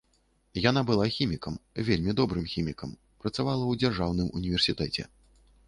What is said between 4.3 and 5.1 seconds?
універсітэце.